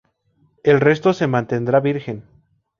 El 0.63 0.79
resto 0.79 1.13
se 1.13 1.27
mantendrá 1.27 1.79
virgen. 1.79 2.23